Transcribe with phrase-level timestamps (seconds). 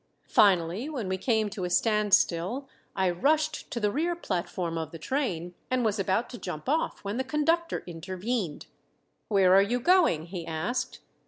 [0.31, 4.97] Finally when we came to a standstill I rushed to the rear platform of the
[4.97, 8.65] train, and was about to jump off when the conductor intervened.
[9.27, 11.01] "Where are you going?" he asked.